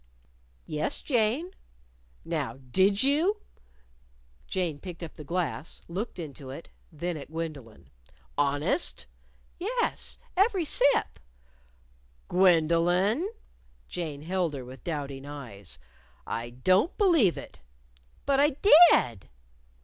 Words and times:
"Yes, 0.65 0.99
Jane." 0.99 1.51
"Now, 2.25 2.57
did 2.71 3.03
you?" 3.03 3.37
Jane 4.47 4.79
picked 4.79 5.03
up 5.03 5.13
the 5.13 5.23
glass, 5.23 5.83
looked 5.87 6.17
into 6.17 6.49
it, 6.49 6.69
then 6.91 7.17
at 7.17 7.29
Gwendolyn. 7.29 7.91
"Honest?" 8.35 9.05
"Yes, 9.59 10.17
every 10.35 10.65
sip." 10.65 11.19
"Gwendolyn?" 12.29 13.29
Jane 13.89 14.23
held 14.23 14.55
her 14.55 14.65
with 14.65 14.83
doubting 14.83 15.27
eyes. 15.27 15.77
"I 16.25 16.49
don't 16.49 16.97
believe 16.97 17.37
it!" 17.37 17.61
"But 18.25 18.39
I 18.39 18.53
_did! 18.53 19.27